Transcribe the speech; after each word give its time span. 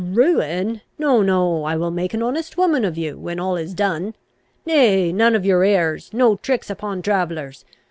"Ruin! 0.03 0.81
No, 0.97 1.21
no, 1.21 1.63
I 1.63 1.75
will 1.75 1.91
make 1.91 2.15
an 2.15 2.23
honest 2.23 2.57
woman 2.57 2.83
of 2.83 2.97
you, 2.97 3.19
when 3.19 3.39
all 3.39 3.55
is 3.55 3.75
done. 3.75 4.15
Nay, 4.65 5.13
none 5.13 5.35
of 5.35 5.45
your 5.45 5.63
airs; 5.63 6.09
no 6.11 6.37
tricks 6.37 6.71
upon 6.71 7.03
travellers! 7.03 7.63